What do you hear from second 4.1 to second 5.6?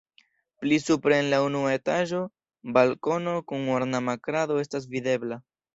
krado estas videbla.